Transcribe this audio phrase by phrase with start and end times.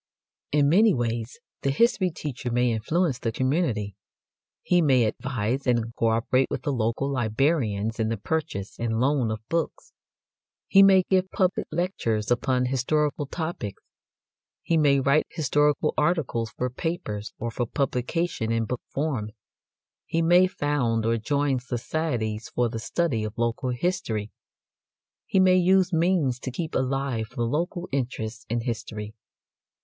[0.51, 3.95] In many ways the history teacher may influence the community.
[4.63, 9.29] He may advise and co operate with the local librarians in the purchase and loan
[9.29, 9.93] of books;
[10.67, 13.83] he may give public lectures upon historical topics;
[14.63, 19.29] he may write historical articles for papers or for publication in book form;
[20.07, 24.31] he may found or join societies for the study of local history;
[25.27, 29.13] he may use means to keep alive the local interest in history.